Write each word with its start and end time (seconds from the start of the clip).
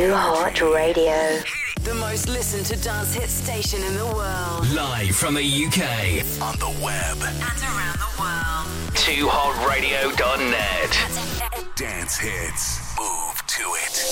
Too, 0.00 0.06
too, 0.06 0.12
too 0.12 0.16
Hot 0.16 0.60
Radio. 0.62 1.42
The 1.82 1.94
most 1.94 2.26
listened 2.26 2.64
to 2.66 2.76
dance 2.76 3.12
hit 3.12 3.28
station 3.28 3.82
in 3.82 3.96
the 3.96 4.06
world. 4.06 4.66
Live 4.70 5.14
from 5.14 5.34
the 5.34 5.42
UK. 5.42 6.24
On 6.40 6.56
the 6.58 6.70
web. 6.82 7.18
And 7.20 7.60
around 7.60 7.98
the 7.98 8.08
world. 8.18 8.66
2hotradio.net. 8.96 11.76
Dance 11.76 12.16
hits. 12.16 12.96
Move 12.98 13.46
to 13.46 13.74
it. 13.76 14.02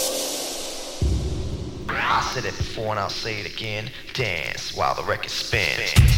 I 1.89 2.21
said 2.35 2.45
it 2.45 2.55
before 2.59 2.91
and 2.91 3.01
I'll 3.01 3.09
say 3.09 3.41
it 3.41 3.47
again. 3.51 3.91
Dance 4.13 4.75
while 4.77 4.95
the 4.95 5.05
record 5.05 5.31
spins. 5.31 6.18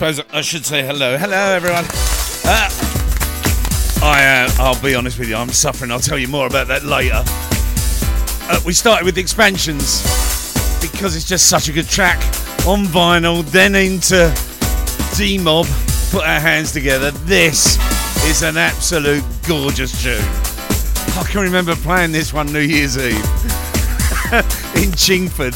suppose 0.00 0.24
I 0.32 0.40
should 0.40 0.64
say 0.64 0.82
hello. 0.82 1.18
Hello, 1.18 1.36
everyone. 1.36 1.84
Uh, 2.46 2.70
I, 4.02 4.46
uh, 4.48 4.62
I'll 4.62 4.80
be 4.80 4.94
honest 4.94 5.18
with 5.18 5.28
you, 5.28 5.36
I'm 5.36 5.50
suffering. 5.50 5.90
I'll 5.90 6.00
tell 6.00 6.16
you 6.16 6.26
more 6.26 6.46
about 6.46 6.68
that 6.68 6.84
later. 6.84 7.22
Uh, 8.48 8.58
we 8.64 8.72
started 8.72 9.04
with 9.04 9.14
the 9.14 9.22
Xpansions 9.22 10.00
because 10.80 11.14
it's 11.16 11.28
just 11.28 11.50
such 11.50 11.68
a 11.68 11.72
good 11.72 11.86
track 11.86 12.16
on 12.66 12.86
vinyl, 12.86 13.44
then 13.50 13.74
into 13.74 14.32
D 15.18 15.36
Mob. 15.36 15.66
Put 16.10 16.22
our 16.24 16.40
hands 16.40 16.72
together. 16.72 17.10
This 17.10 17.76
is 18.24 18.42
an 18.42 18.56
absolute 18.56 19.22
gorgeous 19.46 20.02
tune. 20.02 20.24
I 21.14 21.24
can 21.28 21.42
remember 21.42 21.76
playing 21.76 22.12
this 22.12 22.32
one 22.32 22.50
New 22.50 22.60
Year's 22.60 22.96
Eve 22.96 23.12
in 24.80 24.92
Chingford. 24.96 25.52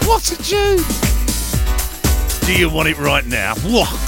what 0.06 0.32
a 0.32 0.42
tune! 0.42 0.99
Do 2.50 2.58
you 2.58 2.68
want 2.68 2.88
it 2.88 2.98
right 2.98 3.24
now? 3.24 3.54
Whoa. 3.62 3.99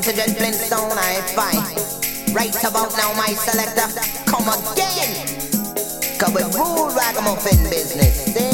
incident 0.00 0.38
Flintstone 0.38 0.96
I 0.96 1.20
fight 1.36 2.32
Right 2.32 2.56
about 2.64 2.96
now, 2.96 3.12
my 3.14 3.34
selector, 3.34 3.88
come 4.24 4.48
again. 4.48 5.12
Cause 6.18 6.32
we 6.32 6.42
rule 6.56 6.88
ragamuffin 6.94 7.68
business. 7.68 8.49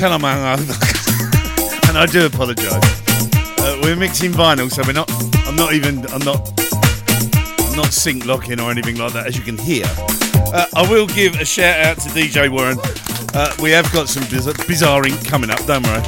tell 0.00 0.14
I'm 0.14 0.24
and 1.90 1.98
I 1.98 2.06
do 2.06 2.24
apologise. 2.24 2.72
Uh, 3.60 3.78
we're 3.82 3.96
mixing 3.96 4.30
vinyl, 4.32 4.70
so 4.70 4.82
we're 4.86 4.94
not. 4.94 5.12
I'm 5.46 5.56
not 5.56 5.74
even. 5.74 6.06
I'm 6.06 6.24
not. 6.24 6.40
I'm 7.60 7.76
not 7.76 7.92
sync 7.92 8.24
locking 8.24 8.60
or 8.60 8.70
anything 8.70 8.96
like 8.96 9.12
that, 9.12 9.26
as 9.26 9.36
you 9.36 9.42
can 9.42 9.58
hear. 9.58 9.84
Uh, 10.54 10.64
I 10.74 10.90
will 10.90 11.06
give 11.06 11.34
a 11.34 11.44
shout 11.44 11.80
out 11.80 11.98
to 11.98 12.08
DJ 12.08 12.50
Warren. 12.50 12.78
Uh, 13.34 13.54
we 13.60 13.72
have 13.72 13.92
got 13.92 14.08
some 14.08 14.22
biz- 14.30 14.46
Bizarre 14.66 15.02
Inc 15.02 15.22
coming 15.28 15.50
up. 15.50 15.62
Don't 15.66 15.86
worry. 15.86 16.02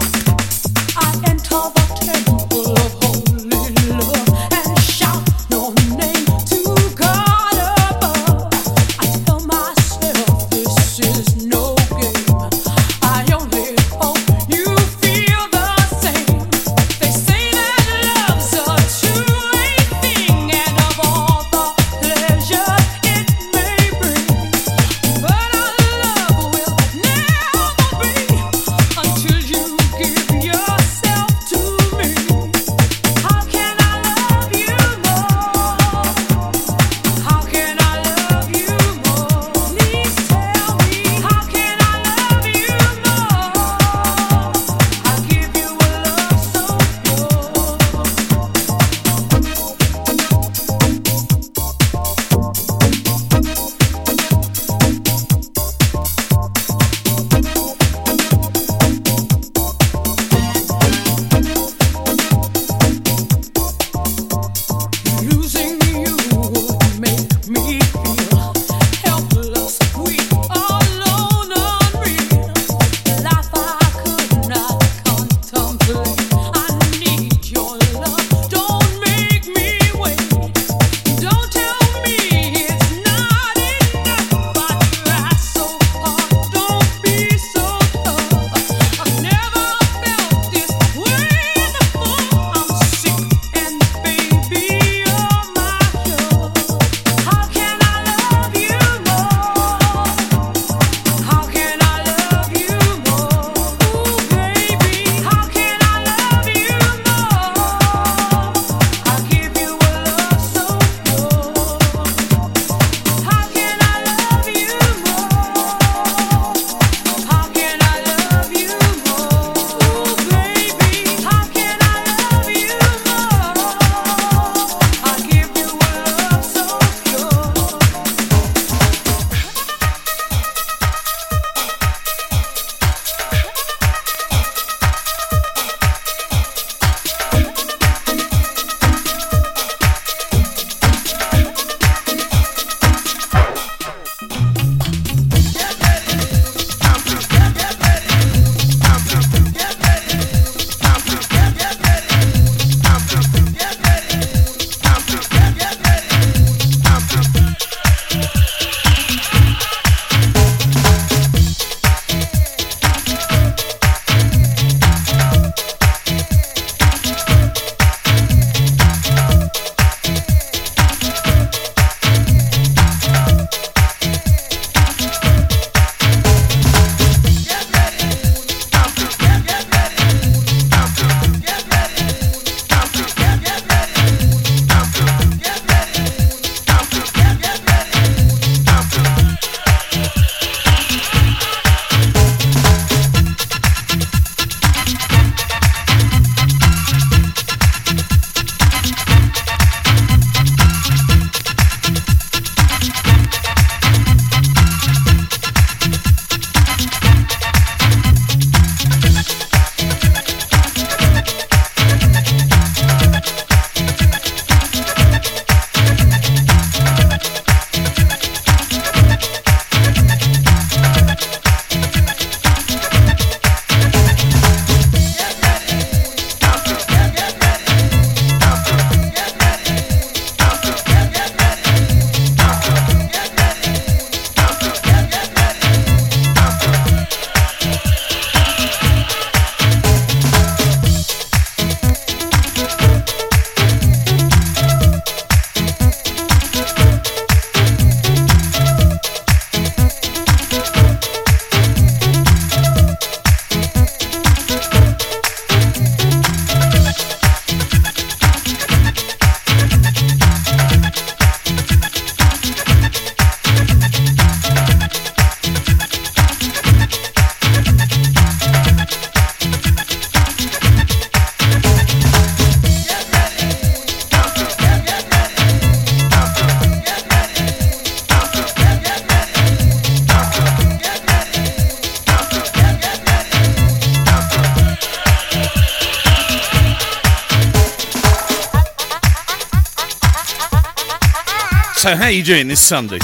You 292.12 292.22
doing 292.22 292.48
this 292.48 292.60
Sunday? 292.60 292.98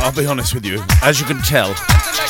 I'll 0.00 0.12
be 0.12 0.26
honest 0.26 0.54
with 0.54 0.66
you. 0.66 0.82
As 1.02 1.20
you 1.20 1.26
can 1.26 1.38
tell, 1.42 1.68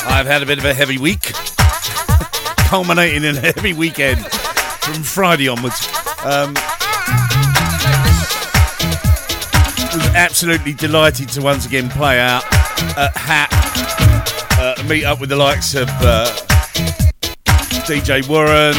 I've 0.05 0.27
had 0.27 0.43
a 0.43 0.45
bit 0.45 0.59
of 0.59 0.65
a 0.65 0.73
heavy 0.73 0.99
week, 0.99 1.31
culminating 2.67 3.23
in 3.23 3.37
a 3.37 3.39
heavy 3.39 3.73
weekend 3.73 4.23
from 4.23 5.01
Friday 5.01 5.47
onwards. 5.47 5.87
Um, 6.23 6.53
was 9.95 10.15
absolutely 10.15 10.73
delighted 10.73 11.29
to 11.29 11.41
once 11.41 11.65
again 11.65 11.89
play 11.89 12.19
out 12.19 12.43
at 12.95 13.15
Hat, 13.15 13.49
uh, 14.59 14.83
meet 14.87 15.05
up 15.05 15.19
with 15.19 15.29
the 15.29 15.35
likes 15.35 15.73
of 15.73 15.89
uh, 16.01 16.27
DJ 17.87 18.27
Warren 18.29 18.75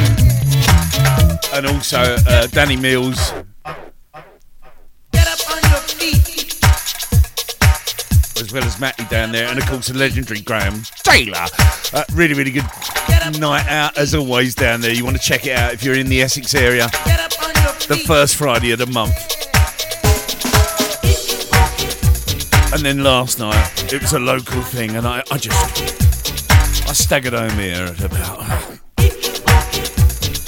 and 1.54 1.66
also 1.66 2.16
uh, 2.28 2.46
Danny 2.48 2.76
Mills. 2.76 3.32
As 8.74 8.80
Matty 8.80 9.04
down 9.04 9.30
there, 9.30 9.46
and 9.48 9.58
of 9.58 9.66
course 9.66 9.88
the 9.88 9.96
legendary 9.96 10.40
Graham 10.40 10.82
Taylor. 11.02 11.46
Uh, 11.92 12.02
really, 12.12 12.34
really 12.34 12.50
good 12.50 12.64
night 13.38 13.66
out 13.68 13.96
as 13.96 14.14
always 14.14 14.54
down 14.54 14.80
there. 14.80 14.92
You 14.92 15.04
want 15.04 15.16
to 15.16 15.22
check 15.22 15.46
it 15.46 15.56
out 15.56 15.72
if 15.74 15.84
you're 15.84 15.94
in 15.94 16.08
the 16.08 16.22
Essex 16.22 16.54
area. 16.54 16.88
The 17.86 18.02
first 18.06 18.36
Friday 18.36 18.72
of 18.72 18.78
the 18.78 18.86
month. 18.86 19.14
And 22.72 22.82
then 22.82 23.04
last 23.04 23.38
night, 23.38 23.92
it 23.92 24.02
was 24.02 24.12
a 24.12 24.18
local 24.18 24.62
thing, 24.62 24.96
and 24.96 25.06
I, 25.06 25.22
I 25.30 25.38
just. 25.38 26.88
I 26.88 26.92
staggered 26.92 27.34
home 27.34 27.50
here 27.50 27.84
at 27.84 28.02
about. 28.02 28.38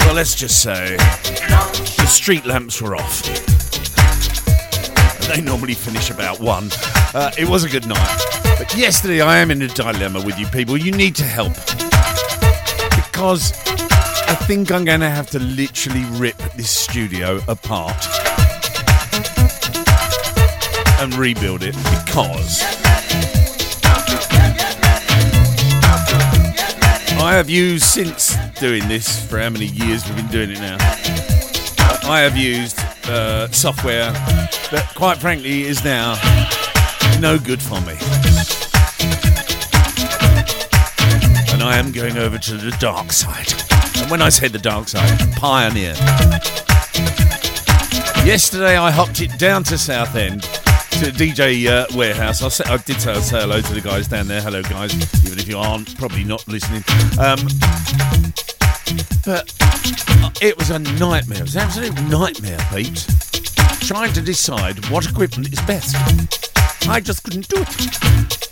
Well, 0.01 0.15
let's 0.15 0.35
just 0.35 0.61
say. 0.61 0.97
The 0.97 2.07
street 2.07 2.45
lamps 2.45 2.81
were 2.81 2.95
off. 2.95 3.25
And 5.21 5.33
they 5.33 5.41
normally 5.41 5.75
finish 5.75 6.09
about 6.09 6.39
one. 6.39 6.69
Uh, 7.13 7.31
it 7.37 7.47
was 7.47 7.63
a 7.63 7.69
good 7.69 7.87
night. 7.87 8.17
But 8.57 8.75
yesterday, 8.75 9.21
I 9.21 9.37
am 9.37 9.51
in 9.51 9.61
a 9.61 9.67
dilemma 9.67 10.21
with 10.23 10.37
you 10.37 10.47
people. 10.47 10.77
You 10.77 10.91
need 10.91 11.15
to 11.15 11.23
help. 11.23 11.53
Because 12.95 13.53
I 14.27 14.35
think 14.35 14.71
I'm 14.71 14.83
going 14.83 14.99
to 14.99 15.09
have 15.09 15.29
to 15.31 15.39
literally 15.39 16.03
rip 16.19 16.37
this 16.55 16.69
studio 16.69 17.39
apart 17.47 17.95
and 20.99 21.13
rebuild 21.13 21.63
it 21.63 21.75
because 21.75 22.61
I 27.19 27.33
have 27.33 27.49
used 27.49 27.85
since 27.85 28.35
doing 28.59 28.87
this 28.87 29.25
for 29.27 29.39
how 29.39 29.49
many 29.49 29.67
years 29.67 30.05
we've 30.05 30.15
been 30.15 30.27
doing 30.27 30.51
it 30.51 30.59
now. 30.59 30.77
I 32.09 32.19
have 32.19 32.35
used 32.35 32.79
uh, 33.07 33.49
software 33.51 34.11
that, 34.11 34.91
quite 34.95 35.17
frankly, 35.17 35.63
is 35.63 35.83
now 35.83 36.15
no 37.19 37.39
good 37.39 37.61
for 37.61 37.79
me. 37.81 37.93
And 41.51 41.63
I 41.63 41.77
am 41.77 41.91
going 41.91 42.17
over 42.17 42.37
to 42.37 42.53
the 42.57 42.75
dark 42.79 43.11
side. 43.11 43.51
And 43.97 44.11
when 44.11 44.21
I 44.21 44.29
say 44.29 44.47
the 44.47 44.59
dark 44.59 44.87
side, 44.87 45.17
pioneer. 45.35 45.93
Yesterday 48.25 48.77
I 48.77 48.91
hopped 48.91 49.21
it 49.21 49.37
down 49.39 49.63
to 49.65 49.77
Southend 49.77 50.43
to 50.43 51.11
DJ 51.11 51.67
uh, 51.67 51.87
Warehouse. 51.95 52.43
I, 52.43 52.49
say, 52.49 52.63
I 52.65 52.77
did 52.77 53.01
say, 53.01 53.13
say 53.21 53.39
hello 53.41 53.61
to 53.61 53.73
the 53.73 53.81
guys 53.81 54.07
down 54.07 54.27
there. 54.27 54.41
Hello, 54.41 54.61
guys, 54.61 54.93
even 55.25 55.39
if 55.39 55.47
you 55.47 55.57
aren't 55.57 55.97
probably 55.97 56.23
not 56.23 56.47
listening. 56.47 56.83
Um, 57.19 57.39
but 59.25 59.53
it 60.41 60.57
was 60.57 60.69
a 60.69 60.79
nightmare. 60.79 61.39
It 61.39 61.43
was 61.43 61.55
an 61.55 61.61
absolute 61.61 61.99
nightmare, 62.03 62.59
Pete. 62.73 63.07
Trying 63.81 64.13
to 64.13 64.21
decide 64.21 64.87
what 64.89 65.09
equipment 65.09 65.51
is 65.51 65.61
best. 65.61 66.46
I 66.89 67.01
just 67.01 67.23
couldn't 67.23 67.47
do 67.49 67.57
it. 67.59 68.47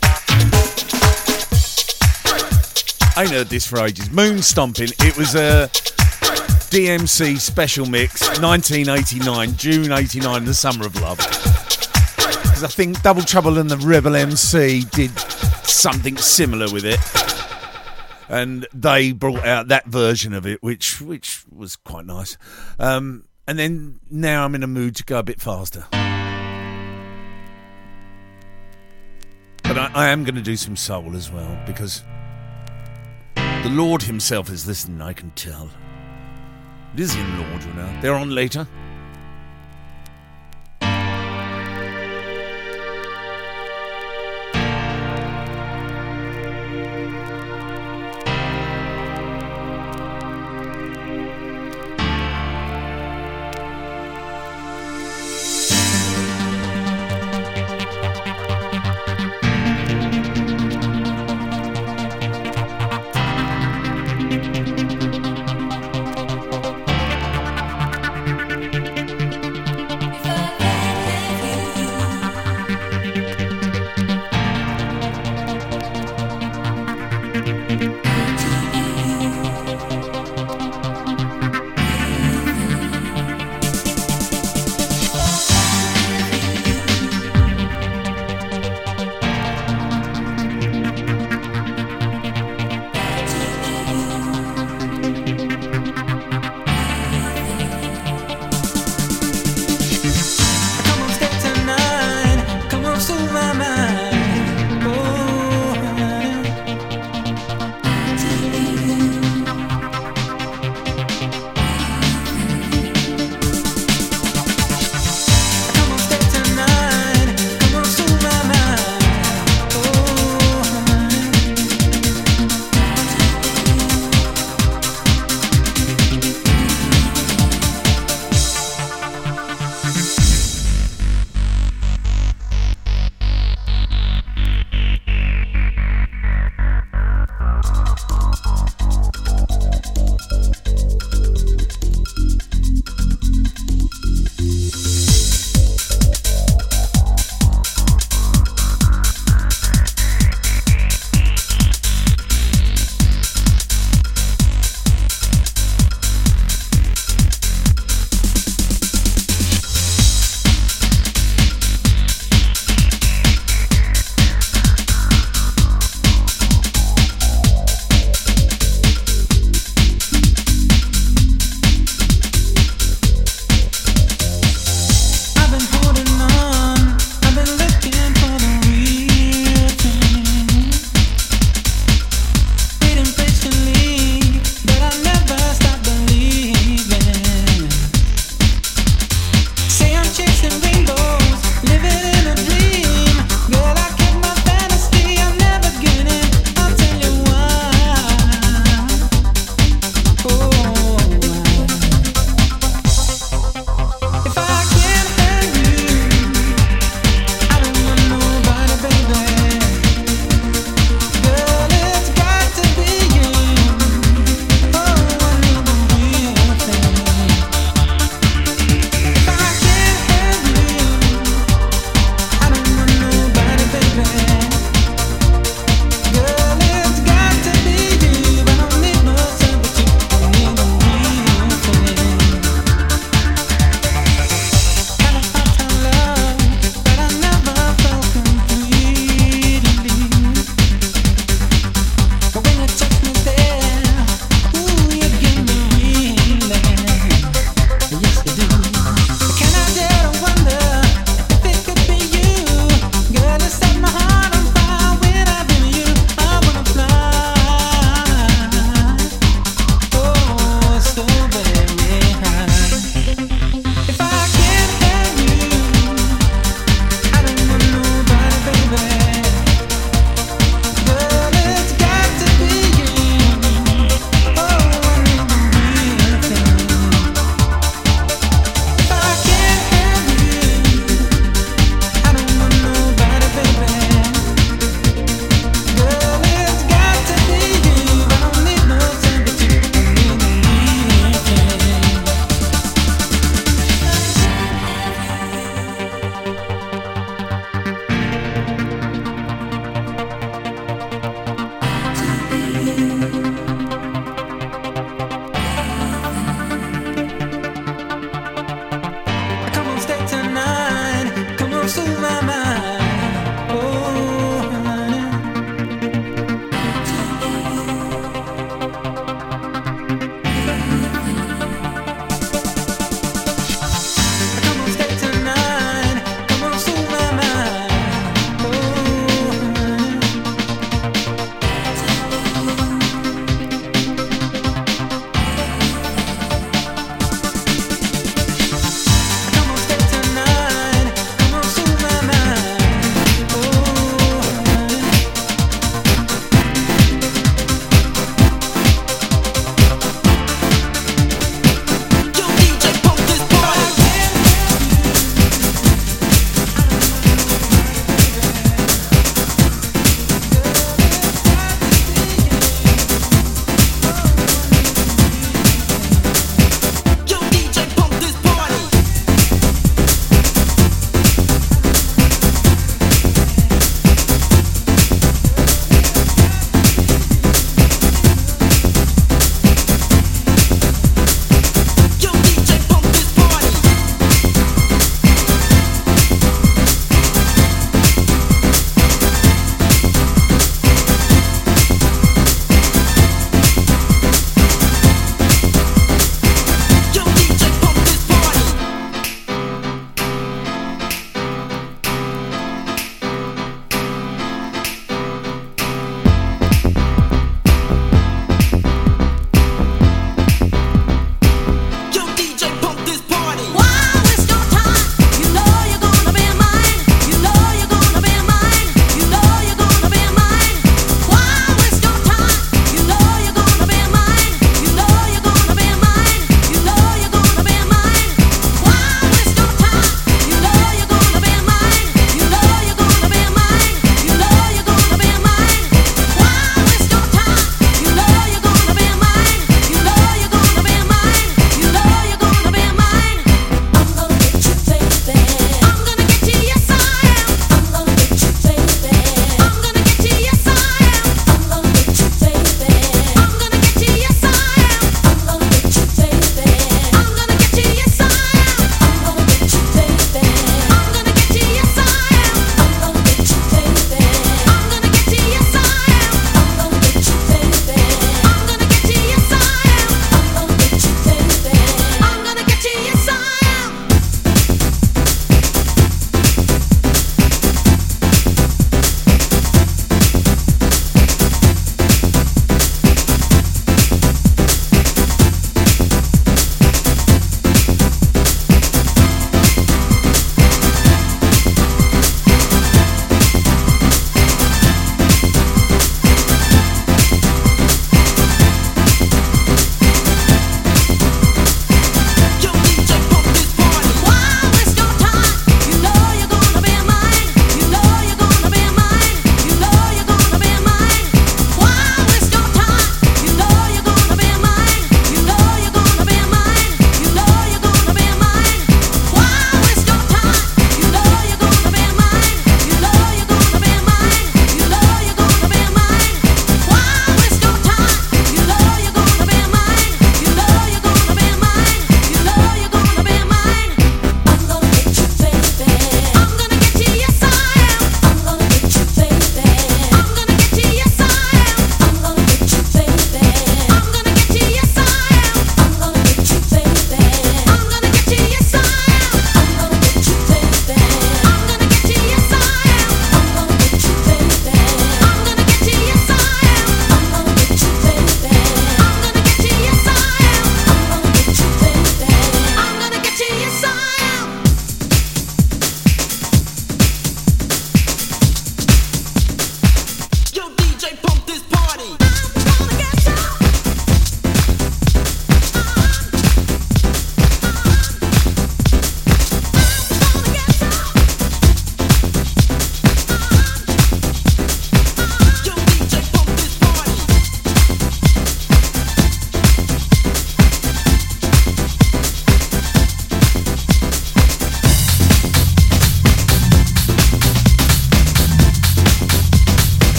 I 3.18 3.26
heard 3.28 3.48
this 3.48 3.66
for 3.66 3.80
ages. 3.80 4.12
Moon 4.12 4.42
Stomping. 4.42 4.90
It 5.00 5.18
was 5.18 5.36
a 5.36 5.70
DMC 6.70 7.40
special 7.40 7.86
mix, 7.86 8.22
1989, 8.42 9.56
June 9.56 9.92
89, 9.94 10.44
the 10.44 10.54
Summer 10.54 10.86
of 10.86 11.00
Love. 11.00 11.18
Because 11.18 12.64
I 12.66 12.68
think 12.68 13.02
Double 13.02 13.22
Trouble 13.22 13.58
and 13.58 13.72
the 13.72 13.78
Rebel 13.78 14.18
MC 14.18 14.84
did 14.92 15.18
something 15.64 16.18
similar 16.18 16.66
with 16.74 16.84
it. 16.84 17.00
And 18.28 18.68
they 18.74 19.14
brought 19.14 19.46
out 19.46 19.70
that 19.70 19.86
version 19.86 20.34
of 20.34 20.46
it, 20.46 20.62
which 20.62 21.00
which 21.00 21.46
was 21.50 21.78
quite 21.78 22.06
nice. 22.06 22.38
Um, 22.80 23.30
and 23.48 23.58
then 23.58 24.02
now 24.10 24.44
I'm 24.44 24.56
in 24.56 24.64
a 24.64 24.68
mood 24.68 24.98
to 24.98 25.06
go 25.06 25.20
a 25.20 25.24
bit 25.24 25.40
faster. 25.40 25.86
But 29.76 29.94
I, 29.94 30.06
I 30.06 30.10
am 30.12 30.24
going 30.24 30.36
to 30.36 30.42
do 30.42 30.56
some 30.56 30.78
soul 30.78 31.18
as 31.18 31.30
well 31.30 31.62
because 31.66 32.02
the 33.36 33.70
Lord 33.70 34.02
Himself 34.02 34.50
is 34.50 34.66
listening. 34.66 35.02
I 35.02 35.12
can 35.12 35.32
tell. 35.32 35.70
It 36.94 37.02
is 37.02 37.14
in 37.14 37.38
Lord, 37.38 37.62
you 37.62 37.74
know. 37.74 38.00
They're 38.02 38.16
on 38.16 38.30
later. 38.30 38.66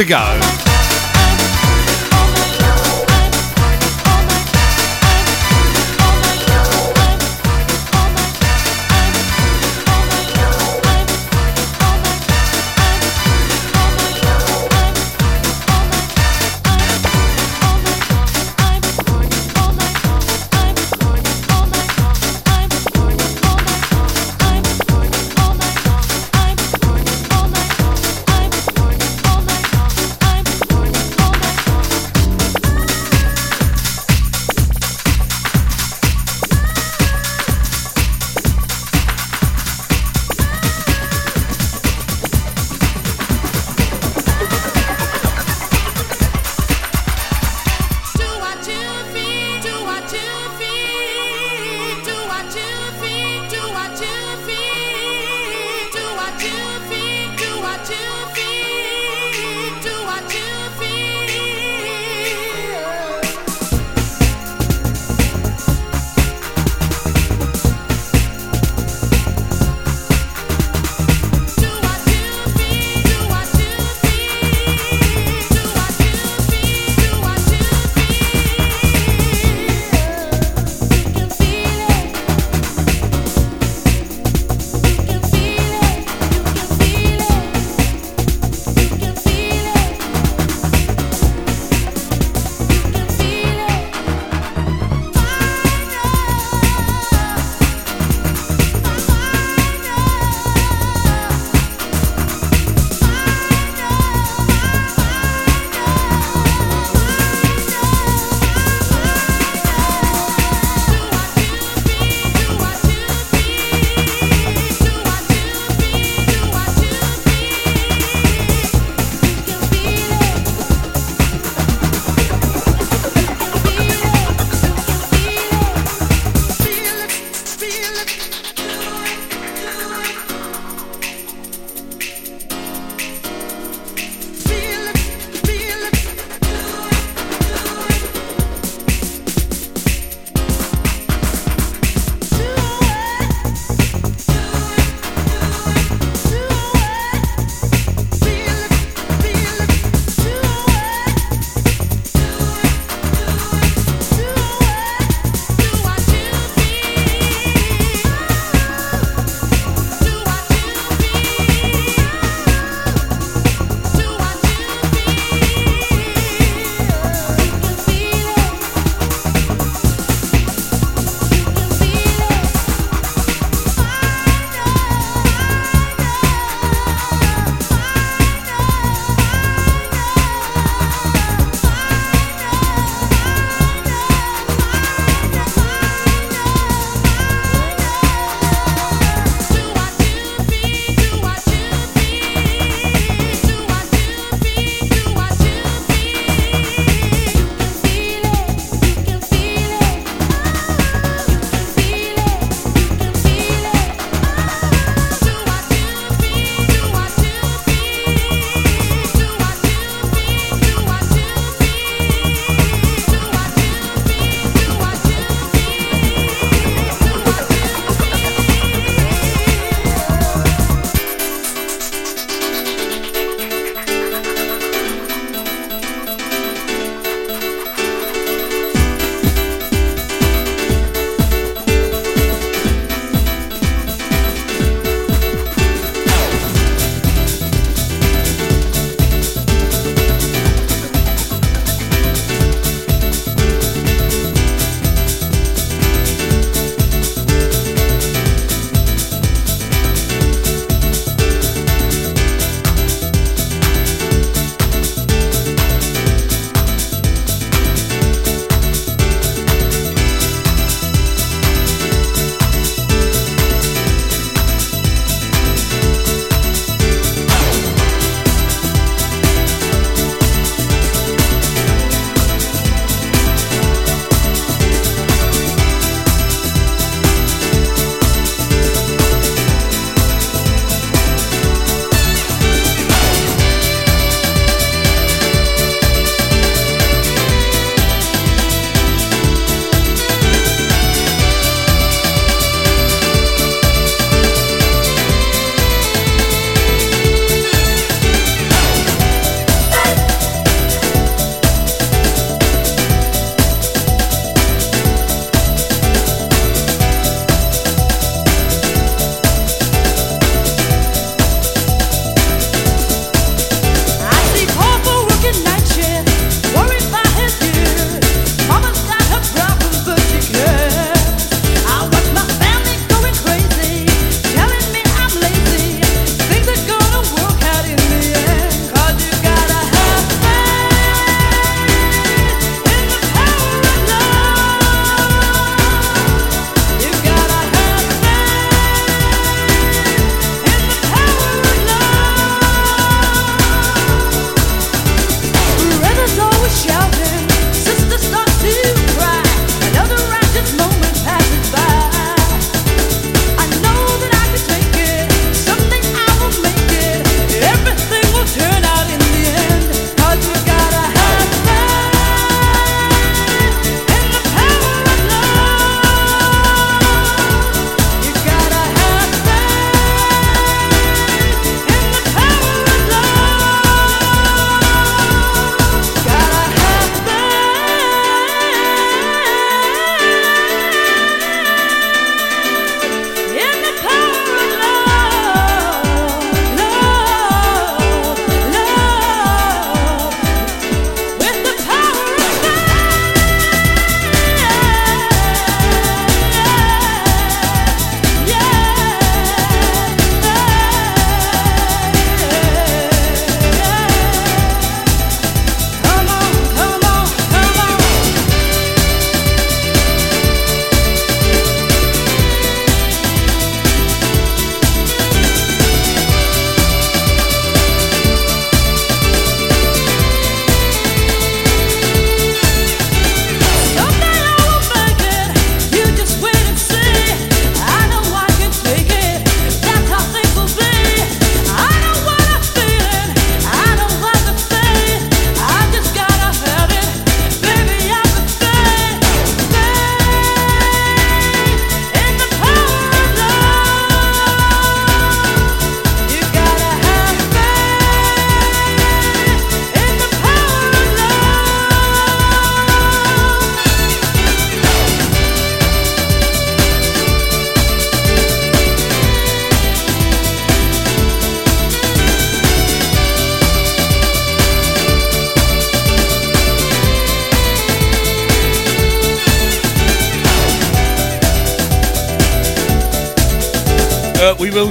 In, 0.00 0.67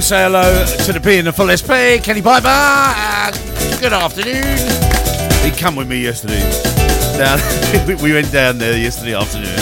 say 0.02 0.22
hello 0.22 0.64
to 0.84 0.92
the 0.92 1.00
P 1.00 1.18
and 1.18 1.26
the 1.26 1.32
full 1.32 1.48
SP, 1.48 1.98
Kenny 2.02 2.22
Piper. 2.22 2.46
Uh, 2.46 3.32
good 3.80 3.92
afternoon. 3.92 4.58
He 5.42 5.50
came 5.50 5.74
with 5.76 5.88
me 5.88 6.02
yesterday. 6.02 6.40
Down, 7.18 7.38
we 8.02 8.12
went 8.12 8.30
down 8.30 8.58
there 8.58 8.76
yesterday 8.76 9.14
afternoon. 9.14 9.56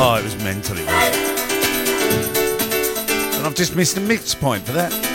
Oh, 0.00 0.16
it 0.18 0.24
was 0.24 0.36
mentally. 0.42 0.82
And 3.36 3.46
I've 3.46 3.54
just 3.54 3.76
missed 3.76 3.96
a 3.96 4.00
mix 4.00 4.34
point 4.34 4.64
for 4.64 4.72
that. 4.72 5.07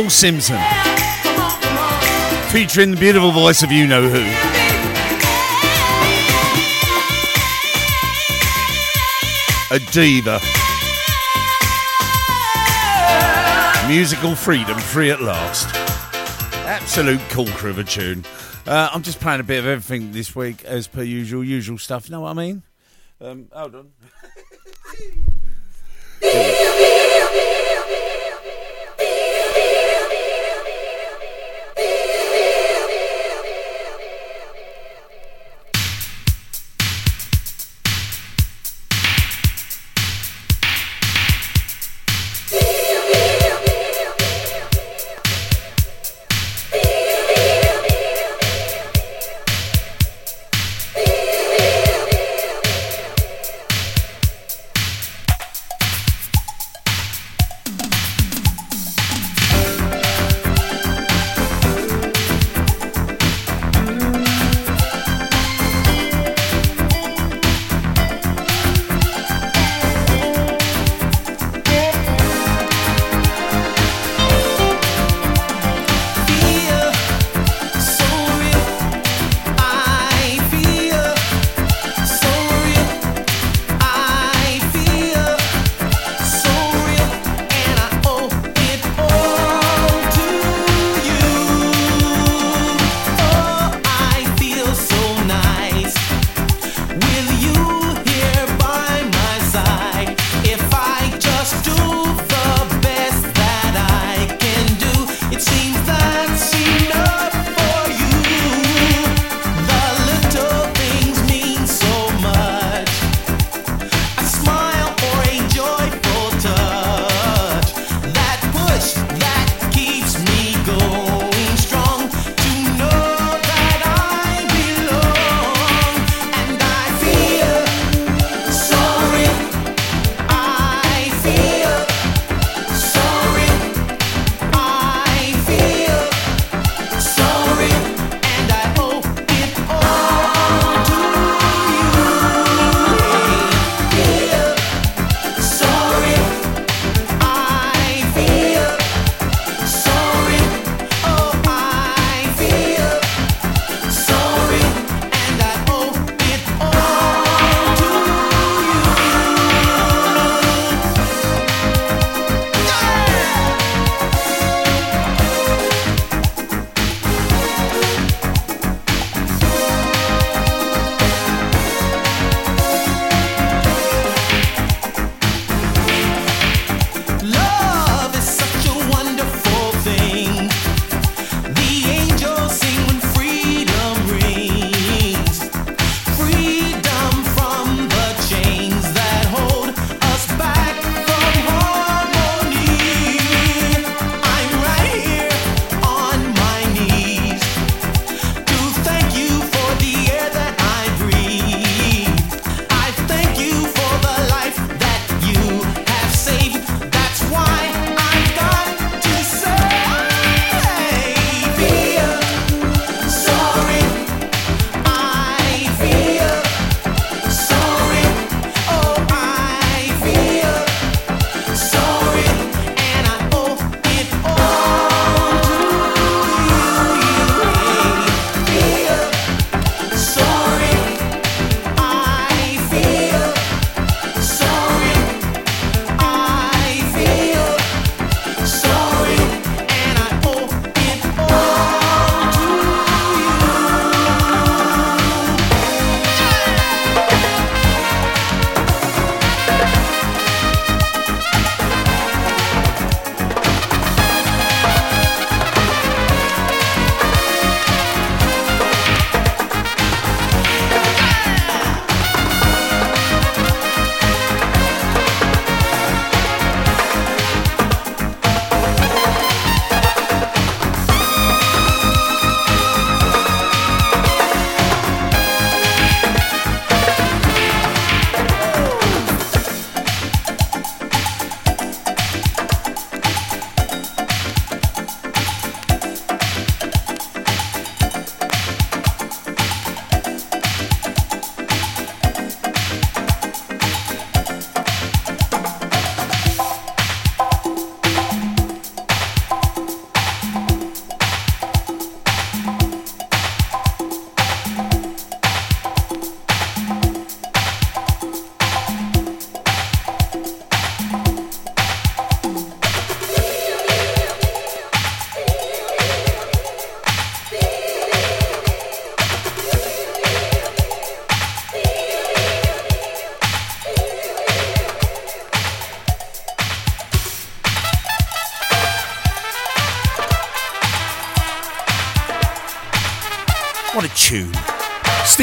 Paul 0.00 0.08
Simpson. 0.08 0.58
Featuring 2.48 2.90
the 2.90 2.96
beautiful 2.98 3.32
voice 3.32 3.62
of 3.62 3.70
you 3.70 3.86
know 3.86 4.08
who. 4.08 4.22
A 9.74 9.78
diva. 9.92 10.40
Musical 13.92 14.34
freedom, 14.34 14.78
free 14.78 15.10
at 15.10 15.20
last. 15.20 15.68
Absolute 16.66 17.20
corker 17.28 17.68
of 17.68 17.76
a 17.76 17.84
tune. 17.84 18.24
Uh, 18.66 18.88
I'm 18.94 19.02
just 19.02 19.20
playing 19.20 19.40
a 19.40 19.44
bit 19.44 19.58
of 19.58 19.66
everything 19.66 20.12
this 20.12 20.34
week, 20.34 20.64
as 20.64 20.88
per 20.88 21.02
usual. 21.02 21.44
Usual 21.44 21.76
stuff. 21.76 22.08
you 22.08 22.12
Know 22.12 22.20
what 22.20 22.30
I 22.30 22.32
mean? 22.32 22.62
Um, 23.20 23.48
hold 23.52 23.74
on. 23.74 23.92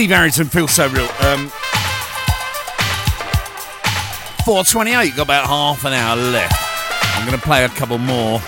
Steve 0.08 0.16
Arrington 0.16 0.46
feels 0.46 0.72
so 0.72 0.88
real. 0.88 1.04
Um, 1.20 1.50
428, 4.46 5.18
got 5.18 5.24
about 5.24 5.48
half 5.48 5.84
an 5.84 5.92
hour 5.92 6.16
left. 6.16 6.56
I'm 7.18 7.28
going 7.28 7.38
to 7.38 7.46
play 7.46 7.66
a 7.66 7.68
couple 7.68 7.98
more. 7.98 8.40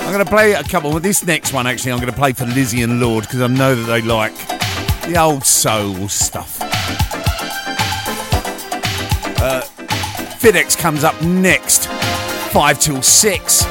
I'm 0.00 0.12
going 0.12 0.24
to 0.24 0.28
play 0.28 0.54
a 0.54 0.64
couple. 0.64 0.92
with 0.92 1.04
this 1.04 1.24
next 1.24 1.52
one, 1.52 1.68
actually, 1.68 1.92
I'm 1.92 2.00
going 2.00 2.10
to 2.10 2.18
play 2.18 2.32
for 2.32 2.46
Lizzie 2.46 2.82
and 2.82 2.98
Lord 2.98 3.22
because 3.22 3.42
I 3.42 3.46
know 3.46 3.76
that 3.76 3.84
they 3.84 4.02
like 4.02 4.34
the 5.06 5.16
old 5.16 5.44
soul 5.44 6.08
stuff. 6.08 6.60
Uh, 9.40 9.62
FedEx 10.40 10.76
comes 10.76 11.04
up 11.04 11.22
next, 11.22 11.86
5 11.86 12.80
till 12.80 13.00
6. 13.02 13.64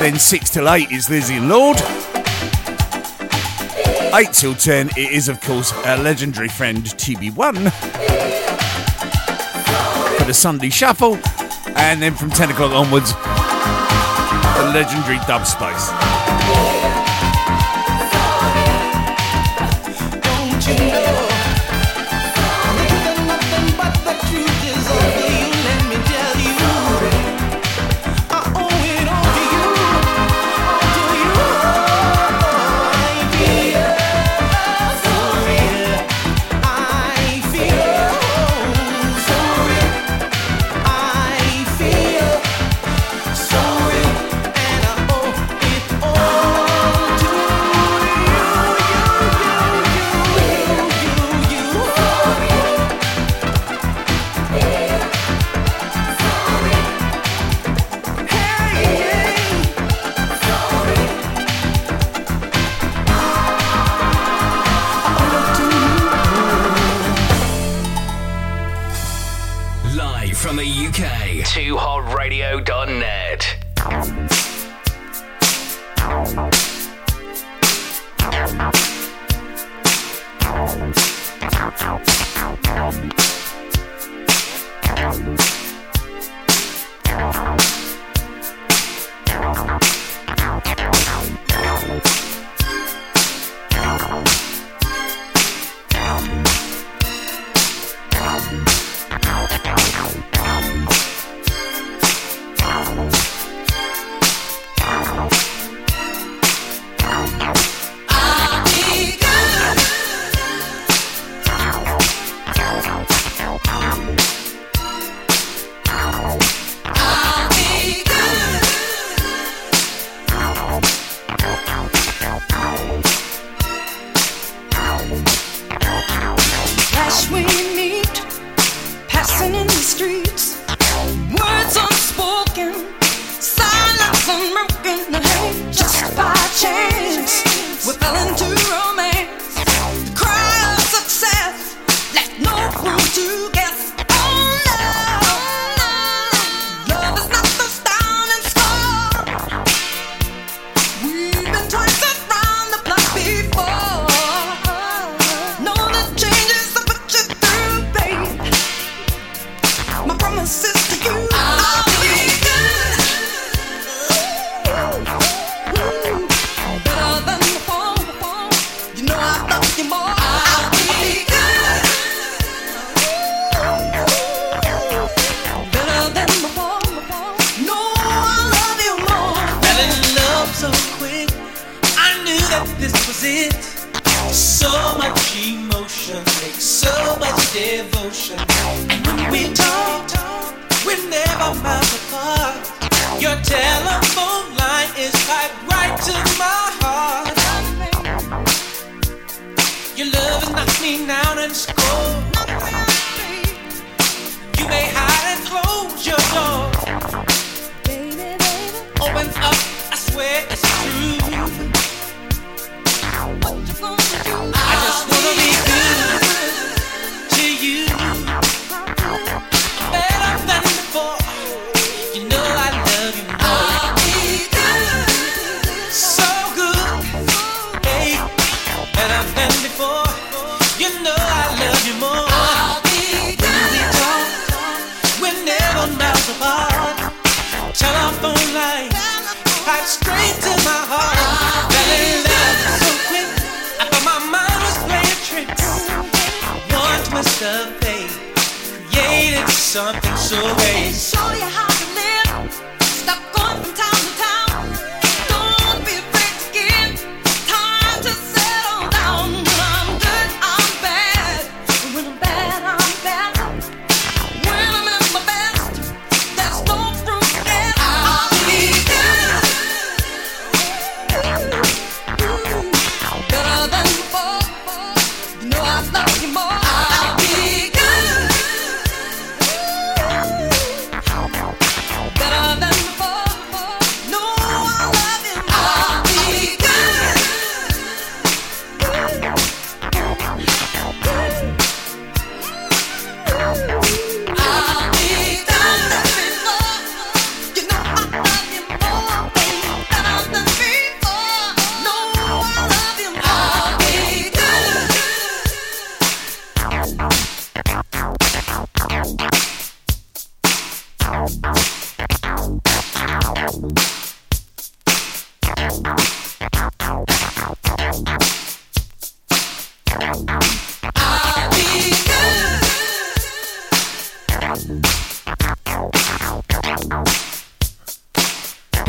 Then 0.00 0.18
6 0.18 0.50
till 0.50 0.68
8 0.68 0.90
is 0.90 1.08
Lizzie 1.08 1.36
and 1.36 1.48
Lord. 1.48 1.76
8 4.18 4.32
till 4.32 4.54
10, 4.56 4.88
it 4.96 5.12
is, 5.12 5.28
of 5.28 5.40
course, 5.40 5.72
our 5.84 5.96
legendary 5.96 6.48
friend 6.48 6.78
TB1 6.78 7.70
for 10.18 10.24
the 10.24 10.34
Sunday 10.34 10.70
Shuffle. 10.70 11.16
And 11.76 12.02
then 12.02 12.14
from 12.16 12.30
10 12.30 12.50
o'clock 12.50 12.72
onwards, 12.72 13.12
the 13.12 14.72
legendary 14.74 15.18
Dub 15.28 15.46
Space. 15.46 16.07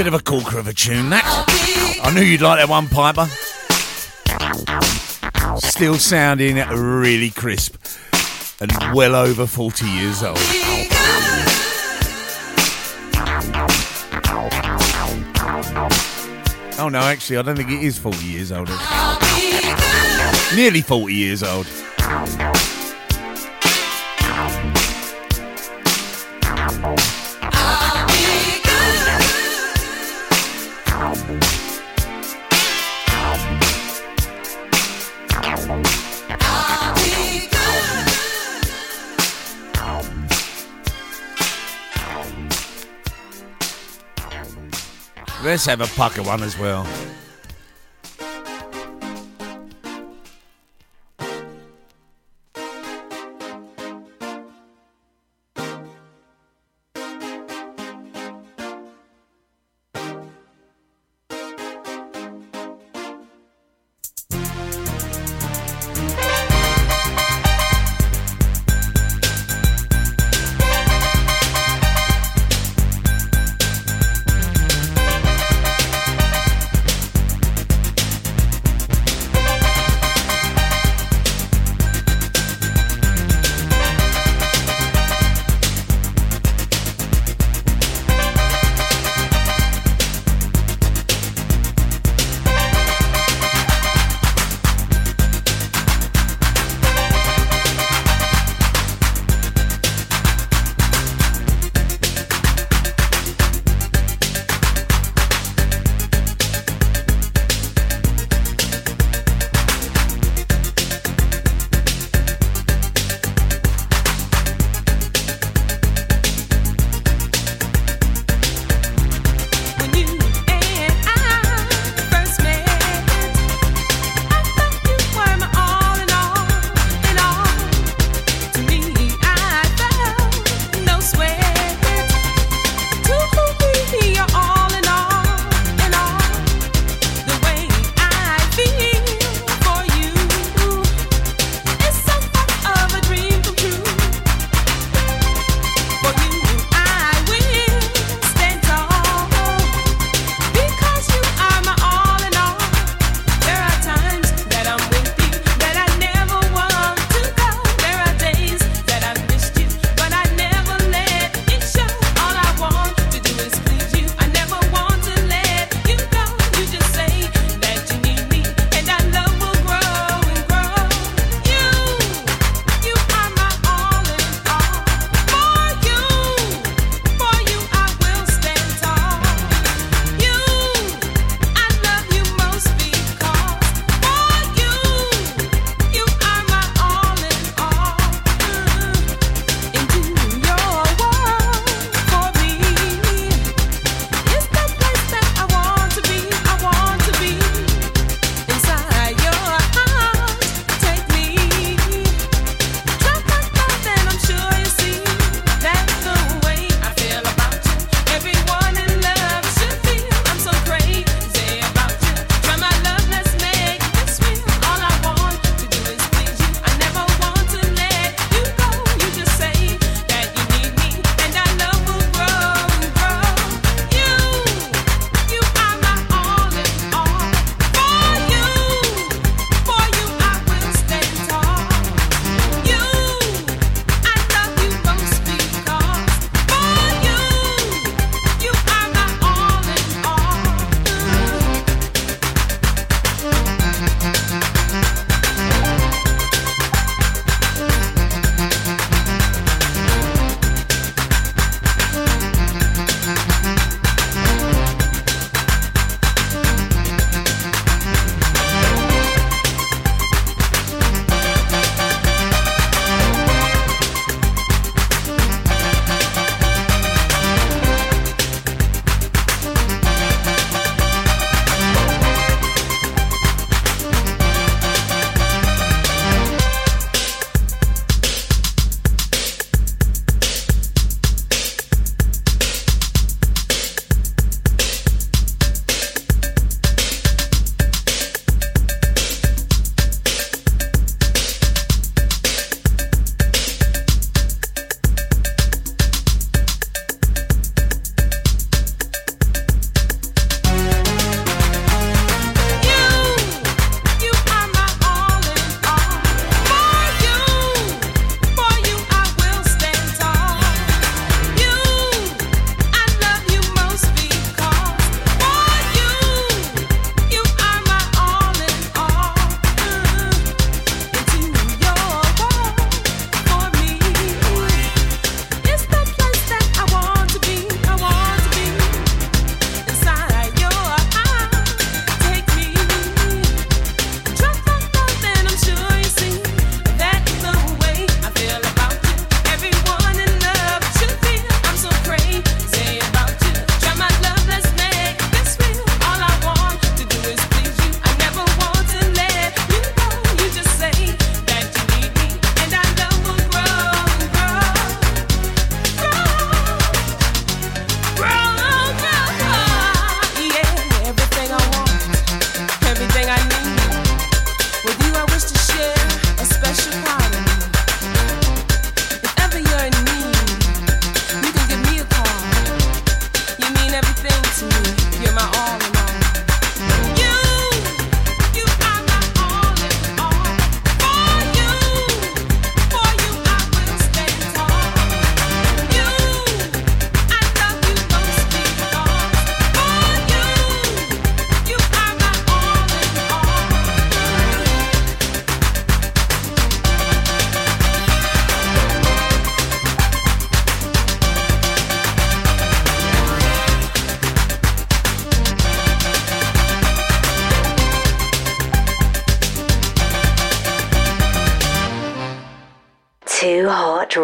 Of 0.09 0.15
a 0.15 0.23
corker 0.23 0.57
of 0.57 0.67
a 0.67 0.73
tune, 0.73 1.11
that. 1.11 1.23
I 2.03 2.11
knew 2.11 2.21
you'd 2.21 2.41
like 2.41 2.57
that 2.59 2.67
one, 2.67 2.87
Piper. 2.87 3.27
Still 5.59 5.95
sounding 5.95 6.55
really 6.55 7.29
crisp 7.29 7.75
and 8.59 8.71
well 8.95 9.13
over 9.13 9.45
40 9.45 9.85
years 9.85 10.23
old. 10.23 10.37
Oh 16.79 16.89
no, 16.91 16.99
actually, 17.01 17.37
I 17.37 17.43
don't 17.43 17.55
think 17.55 17.69
it 17.69 17.83
is 17.83 17.99
40 17.99 18.25
years 18.25 18.51
old. 18.51 18.69
Nearly 20.55 20.81
40 20.81 21.13
years 21.13 21.43
old. 21.43 21.67
Let's 45.49 45.65
have 45.65 45.81
a 45.81 45.87
pucker 45.87 46.21
one 46.21 46.43
as 46.43 46.59
well. 46.59 46.85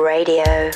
Radio. 0.06 0.70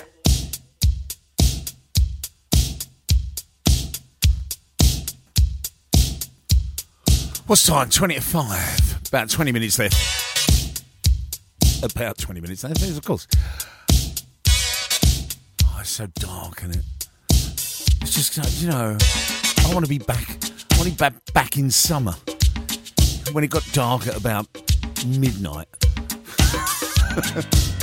What's 7.45 7.63
time? 7.67 7.91
20 7.91 8.15
to 8.15 8.21
5. 8.21 9.01
About 9.09 9.29
20 9.29 9.51
minutes 9.51 9.77
left. 9.77 10.83
About 11.83 12.17
20 12.17 12.41
minutes 12.41 12.63
left, 12.63 12.81
of 12.81 13.05
course. 13.05 13.27
Oh, 15.63 15.77
it's 15.79 15.89
so 15.91 16.07
dark, 16.15 16.63
isn't 16.63 16.77
it? 16.77 16.85
It's 18.01 18.15
just, 18.15 18.39
uh, 18.39 18.43
you 18.57 18.69
know, 18.69 18.97
I 18.99 19.73
want 19.73 19.85
to 19.85 19.89
be 19.89 19.99
back. 19.99 20.27
I 20.71 20.77
want 20.77 20.85
to 20.85 20.89
be 20.89 20.95
back, 20.95 21.13
back 21.33 21.55
in 21.55 21.69
summer. 21.69 22.15
When 23.31 23.43
it 23.43 23.51
got 23.51 23.63
dark 23.73 24.07
at 24.07 24.17
about 24.17 24.47
midnight. 25.05 25.67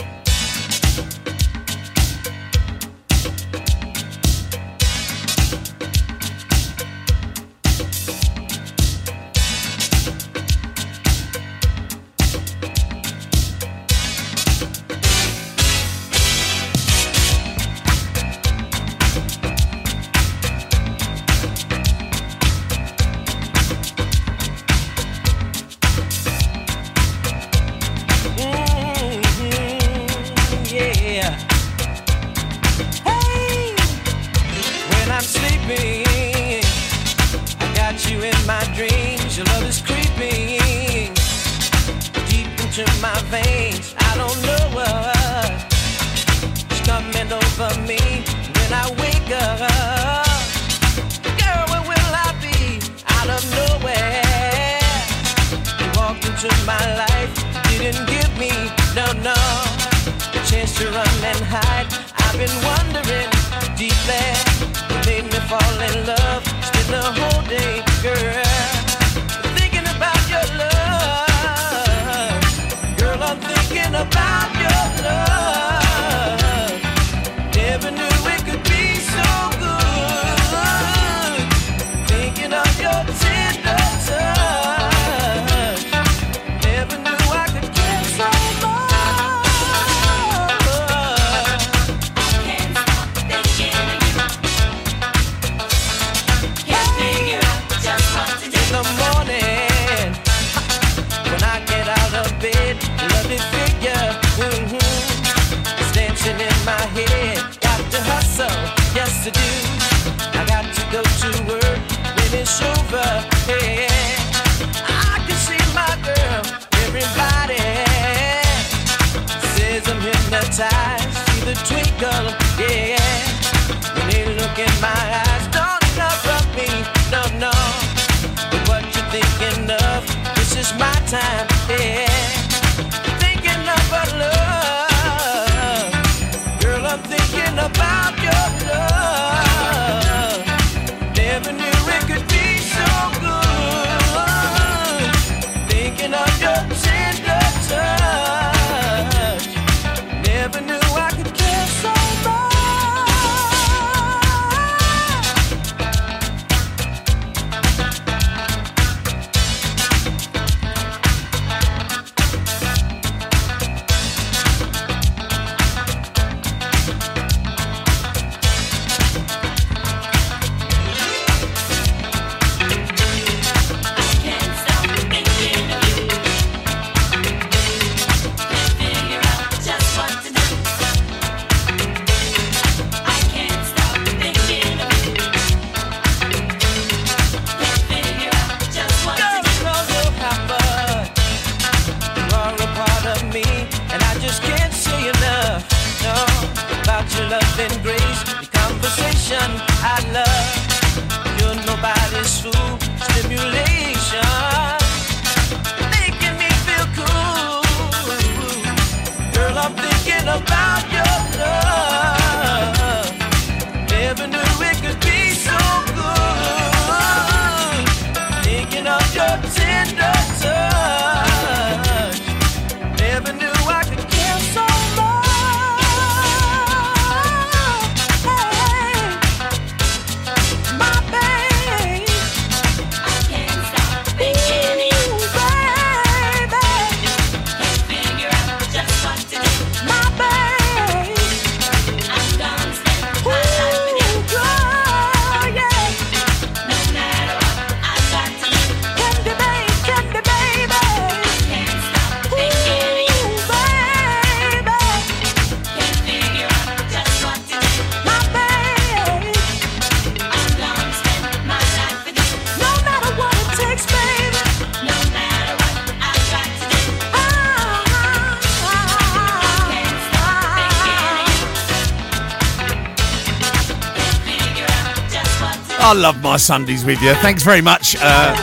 love 275.97 276.23
my 276.23 276.37
Sundays 276.37 276.85
with 276.85 277.01
you. 277.01 277.15
Thanks 277.17 277.43
very 277.43 277.63
much 277.63 277.97
uh, 277.99 278.35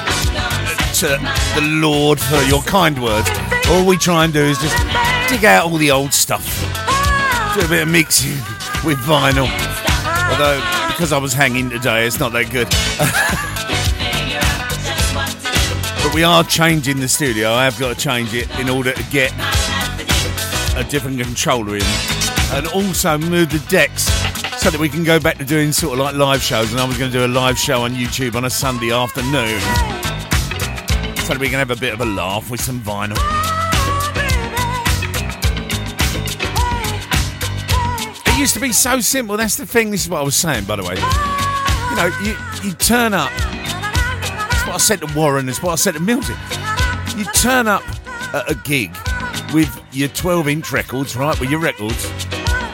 to 0.96 1.08
the 1.56 1.62
Lord 1.62 2.20
for 2.20 2.42
your 2.44 2.62
kind 2.64 3.02
words. 3.02 3.30
All 3.70 3.86
we 3.86 3.98
try 3.98 4.26
and 4.26 4.34
do 4.34 4.44
is 4.44 4.58
just 4.58 4.76
dig 5.30 5.46
out 5.46 5.66
all 5.66 5.78
the 5.78 5.92
old 5.92 6.14
stuff, 6.14 6.44
do 7.54 7.64
a 7.64 7.70
bit 7.70 7.84
of 7.84 7.90
mixing 7.90 8.34
with 8.84 8.98
vinyl. 9.00 9.48
Although, 10.32 10.60
because 10.88 11.14
I 11.14 11.20
was 11.20 11.34
hanging 11.34 11.70
today, 11.70 12.08
it's 12.08 12.20
not 12.20 12.32
that 12.34 12.50
good. 12.52 12.68
but 16.04 16.16
we 16.16 16.24
are 16.24 16.44
changing 16.44 17.00
the 17.00 17.08
studio. 17.08 17.52
I 17.52 17.66
have 17.66 17.80
got 17.80 17.96
to 17.96 18.02
change 18.02 18.34
it 18.34 18.50
in 18.60 18.70
order 18.70 18.94
to 18.94 19.04
get 19.12 19.32
a 20.76 20.84
different 20.90 21.20
controller 21.20 21.76
in, 21.76 21.84
and 22.52 22.68
also 22.68 23.18
move 23.18 23.52
the 23.52 23.64
decks 23.70 24.10
so 24.64 24.70
that 24.70 24.80
we 24.80 24.88
can 24.88 25.04
go 25.04 25.20
back 25.20 25.38
to 25.38 25.44
doing 25.44 25.74
sort 25.74 25.92
of 25.92 26.00
like 26.00 26.16
live 26.16 26.42
shows. 26.42 26.72
And 26.72 26.80
I 26.80 26.86
was 26.86 26.98
going 26.98 27.12
to 27.12 27.18
do 27.18 27.26
a 27.26 27.28
live 27.28 27.60
show 27.60 27.82
on 27.82 27.92
YouTube 27.92 28.36
on 28.36 28.46
a 28.46 28.50
Sunday 28.50 28.94
afternoon, 28.94 29.60
so 31.20 31.34
that 31.34 31.38
we 31.38 31.50
can 31.50 31.60
have 31.60 31.70
a 31.70 31.76
bit 31.76 31.94
of 31.94 32.00
a 32.00 32.06
laugh 32.06 32.50
with 32.50 32.62
some 32.62 32.80
vinyl. 32.80 33.18
It 38.26 38.40
used 38.40 38.54
to 38.54 38.62
be 38.62 38.72
so 38.72 39.02
simple. 39.02 39.36
That's 39.36 39.58
the 39.58 39.66
thing. 39.66 39.92
This 39.92 40.04
is 40.04 40.10
what 40.10 40.22
I 40.22 40.24
was 40.24 40.38
saying, 40.38 40.64
by 40.64 40.78
the 40.78 40.84
way. 40.84 40.96
You 40.96 41.96
know, 41.98 42.10
you, 42.24 42.70
you 42.70 42.74
turn 42.76 43.14
up. 43.14 43.32
That's 43.32 44.66
what 44.66 44.76
I 44.76 44.78
said 44.78 45.02
to 45.02 45.14
Warren. 45.14 45.46
That's 45.46 45.62
what 45.62 45.74
I 45.74 45.76
said 45.76 45.96
to 45.96 46.00
Milton. 46.00 46.38
You 47.18 47.26
turn 47.34 47.68
up 47.68 47.84
at 48.34 48.50
a 48.50 48.56
gig 48.64 48.96
with 49.54 49.78
your 49.92 50.08
12 50.08 50.48
inch 50.48 50.72
records, 50.72 51.18
right, 51.18 51.38
with 51.38 51.50
your 51.50 51.60
records, 51.60 52.10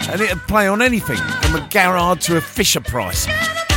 and 0.08 0.22
it'll 0.22 0.38
play 0.38 0.68
on 0.68 0.84
anything 0.84 1.18
from 1.50 1.64
a 1.64 1.68
Garrard 1.70 2.22
to 2.22 2.38
a 2.38 2.42
Fisher 2.42 2.80
Price, 2.80 3.26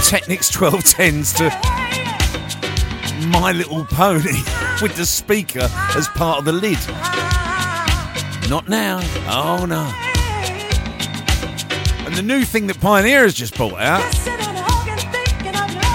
Technics 0.06 0.50
1210s 0.50 1.34
to 1.38 3.28
My 3.28 3.52
Little 3.52 3.86
Pony 3.86 4.42
with 4.82 4.94
the 4.96 5.06
speaker 5.06 5.68
as 5.96 6.06
part 6.08 6.38
of 6.38 6.44
the 6.44 6.52
lid. 6.52 6.78
Not 8.50 8.68
now. 8.68 9.00
Oh 9.26 9.64
no. 9.64 9.90
And 12.04 12.14
the 12.14 12.22
new 12.22 12.44
thing 12.44 12.66
that 12.66 12.78
Pioneer 12.78 13.22
has 13.22 13.32
just 13.32 13.56
brought 13.56 13.80
out. 13.80 14.02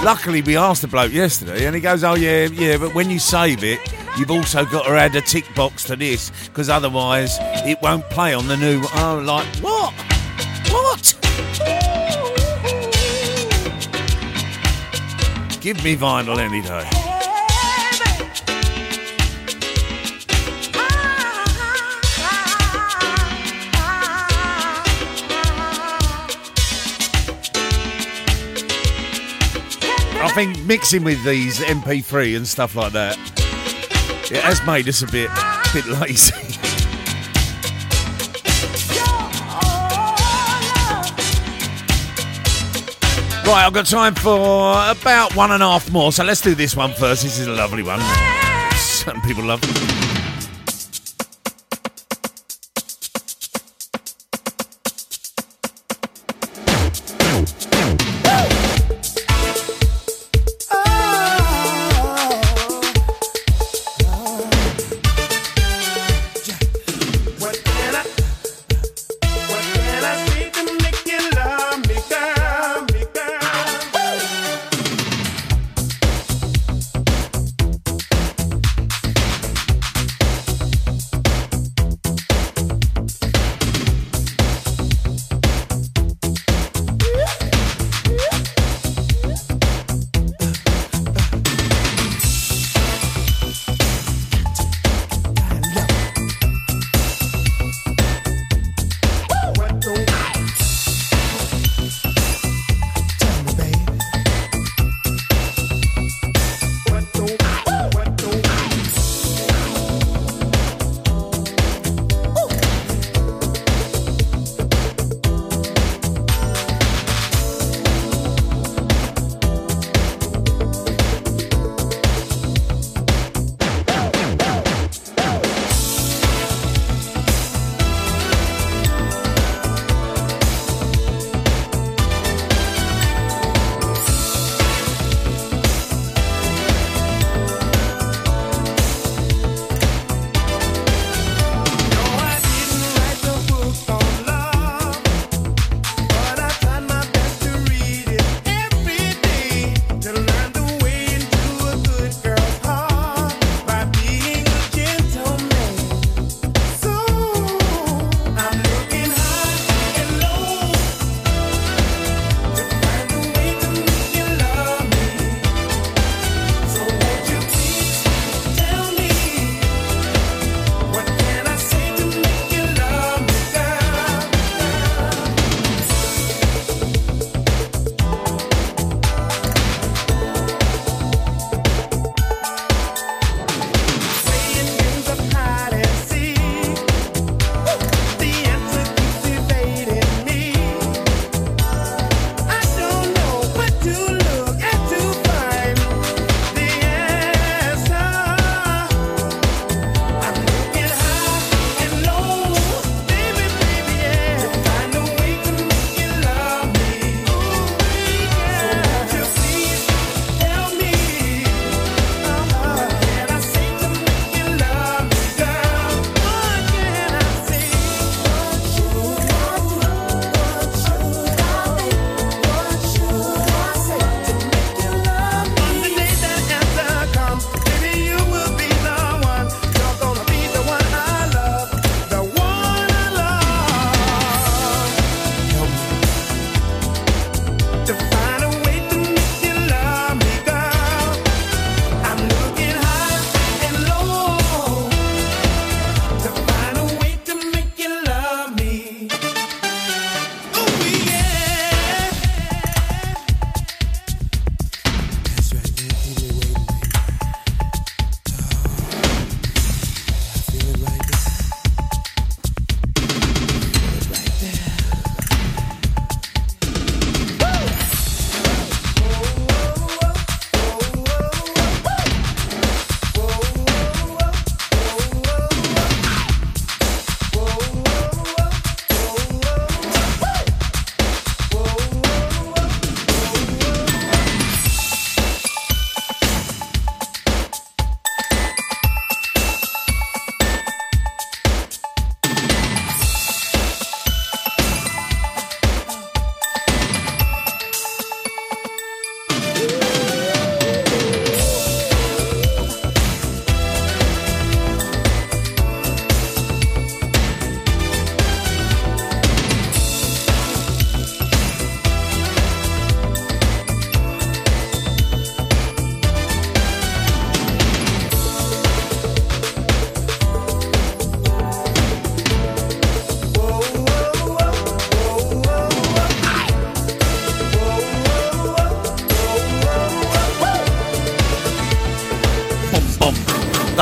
Luckily, 0.04 0.42
we 0.42 0.56
asked 0.56 0.82
the 0.82 0.88
bloke 0.88 1.12
yesterday, 1.12 1.66
and 1.66 1.76
he 1.76 1.80
goes, 1.80 2.02
"Oh 2.02 2.14
yeah, 2.14 2.46
yeah, 2.46 2.76
but 2.76 2.92
when 2.94 3.08
you 3.08 3.20
save 3.20 3.62
it, 3.62 3.78
you've 4.18 4.32
also 4.32 4.64
got 4.64 4.86
to 4.86 4.92
add 4.92 5.14
a 5.14 5.20
tick 5.20 5.44
box 5.54 5.84
to 5.84 5.94
this, 5.94 6.32
because 6.46 6.68
otherwise 6.68 7.36
it 7.40 7.78
won't 7.82 8.08
play 8.10 8.34
on 8.34 8.48
the 8.48 8.56
new." 8.56 8.82
Oh, 8.94 9.22
like 9.24 9.46
what? 9.56 9.92
What? 10.70 11.27
Give 15.60 15.82
me 15.82 15.96
vinyl 15.96 16.38
any 16.38 16.62
day. 16.62 16.88
I 30.20 30.30
think 30.34 30.64
mixing 30.64 31.02
with 31.02 31.24
these 31.24 31.58
MP3 31.58 32.36
and 32.36 32.46
stuff 32.46 32.76
like 32.76 32.92
that, 32.92 33.16
it 34.30 34.42
has 34.42 34.64
made 34.64 34.88
us 34.88 35.02
a 35.02 35.06
bit, 35.06 35.28
a 35.30 35.70
bit 35.74 35.86
lazy. 35.86 36.47
Right, 43.48 43.64
I've 43.64 43.72
got 43.72 43.86
time 43.86 44.14
for 44.14 44.74
about 44.90 45.34
one 45.34 45.52
and 45.52 45.62
a 45.62 45.66
half 45.66 45.90
more, 45.90 46.12
so 46.12 46.22
let's 46.22 46.42
do 46.42 46.54
this 46.54 46.76
one 46.76 46.92
first. 46.92 47.22
This 47.22 47.38
is 47.38 47.46
a 47.46 47.52
lovely 47.52 47.82
one. 47.82 47.98
Some 48.76 49.22
people 49.22 49.42
love 49.42 49.60
it. 49.62 50.17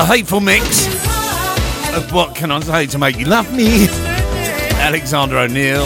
Hateful 0.07 0.39
mix 0.39 0.87
of 1.93 2.13
what 2.13 2.33
can 2.33 2.49
I 2.49 2.61
say 2.61 2.85
to 2.85 2.97
make 2.97 3.17
you 3.17 3.25
love 3.25 3.53
me? 3.53 3.89
Alexander 4.79 5.37
O'Neal. 5.37 5.83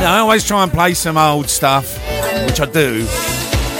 Now, 0.00 0.14
I 0.14 0.18
always 0.18 0.44
try 0.44 0.64
and 0.64 0.72
play 0.72 0.94
some 0.94 1.16
old 1.16 1.48
stuff, 1.48 1.96
which 2.46 2.60
I 2.60 2.66
do. 2.66 3.06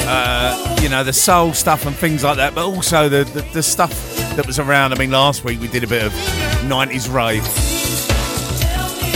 Uh, 0.07 0.79
you 0.81 0.89
know, 0.89 1.03
the 1.03 1.13
soul 1.13 1.53
stuff 1.53 1.85
and 1.85 1.97
things 1.97 2.23
like 2.23 2.37
that, 2.37 2.55
but 2.55 2.65
also 2.65 3.09
the, 3.09 3.25
the, 3.25 3.43
the 3.53 3.63
stuff 3.65 3.91
that 4.37 4.47
was 4.47 4.61
around. 4.61 4.93
I 4.93 4.99
mean, 4.99 5.11
last 5.11 5.43
week 5.43 5.61
we 5.61 5.67
did 5.67 5.83
a 5.83 5.89
bit 5.89 6.05
of 6.05 6.13
90s 6.13 7.13
rave. 7.13 7.43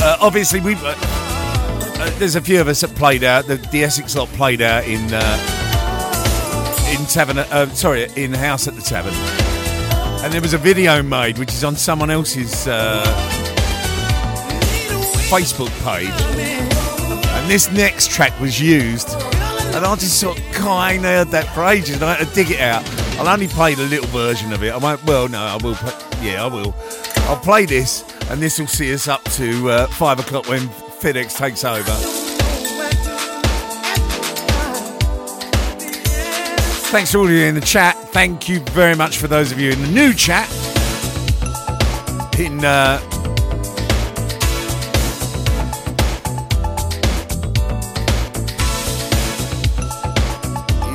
Uh, 0.02 0.16
obviously, 0.20 0.60
we 0.60 0.74
uh, 0.74 1.13
there's 2.18 2.36
a 2.36 2.40
few 2.40 2.60
of 2.60 2.68
us 2.68 2.80
that 2.80 2.94
played 2.94 3.24
out. 3.24 3.46
The, 3.46 3.56
the 3.56 3.84
Essex 3.84 4.16
lot 4.16 4.28
played 4.28 4.62
out 4.62 4.84
in 4.84 5.00
uh, 5.12 5.38
in 6.90 7.04
tavern. 7.06 7.38
Uh, 7.38 7.68
sorry, 7.70 8.08
in 8.16 8.32
house 8.32 8.68
at 8.68 8.74
the 8.74 8.82
tavern, 8.82 9.14
and 10.24 10.32
there 10.32 10.40
was 10.40 10.54
a 10.54 10.58
video 10.58 11.02
made, 11.02 11.38
which 11.38 11.52
is 11.52 11.64
on 11.64 11.76
someone 11.76 12.10
else's 12.10 12.66
uh, 12.66 13.04
Facebook 15.30 15.70
page. 15.84 16.08
And 17.36 17.50
this 17.50 17.70
next 17.72 18.10
track 18.10 18.38
was 18.40 18.60
used, 18.60 19.08
and 19.10 19.84
I 19.84 19.94
just 19.96 20.18
sort 20.18 20.38
of 20.38 20.44
kind 20.52 20.98
of 20.98 21.04
heard 21.04 21.28
that 21.28 21.46
for 21.54 21.64
ages, 21.64 21.96
and 21.96 22.04
I 22.04 22.14
had 22.14 22.28
to 22.28 22.34
dig 22.34 22.50
it 22.50 22.60
out. 22.60 22.88
I'll 23.18 23.28
only 23.28 23.48
played 23.48 23.78
a 23.78 23.82
little 23.82 24.06
version 24.08 24.52
of 24.52 24.62
it. 24.62 24.72
I 24.72 24.76
won't. 24.78 25.04
Well, 25.04 25.28
no, 25.28 25.40
I 25.40 25.56
will. 25.56 25.74
Play, 25.74 25.92
yeah, 26.30 26.44
I 26.44 26.46
will. 26.46 26.74
I'll 27.28 27.36
play 27.36 27.66
this, 27.66 28.04
and 28.30 28.40
this 28.40 28.58
will 28.58 28.66
see 28.66 28.92
us 28.92 29.08
up 29.08 29.22
to 29.32 29.70
uh, 29.70 29.86
five 29.88 30.18
o'clock 30.18 30.48
when 30.48 30.68
FedEx 31.04 31.36
takes 31.36 31.64
over. 31.64 31.82
Thanks 36.90 37.12
to 37.12 37.18
all 37.18 37.26
of 37.26 37.30
you 37.30 37.44
in 37.44 37.54
the 37.54 37.60
chat. 37.60 37.94
Thank 38.08 38.48
you 38.48 38.60
very 38.70 38.96
much 38.96 39.18
for 39.18 39.26
those 39.26 39.52
of 39.52 39.60
you 39.60 39.72
in 39.72 39.82
the 39.82 39.88
new 39.88 40.14
chat. 40.14 40.50
In 42.38 42.64
uh, 42.64 43.02